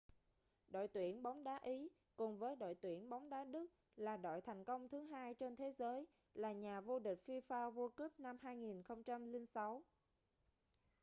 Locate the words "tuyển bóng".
0.87-1.43, 2.81-3.29